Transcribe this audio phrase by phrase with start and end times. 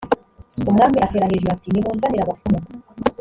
[0.69, 2.59] umwami atera hejuru ati nimunzanire abapfumu